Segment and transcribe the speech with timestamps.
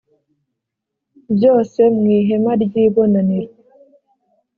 [1.35, 3.51] byose mu ihema ry ibonaniro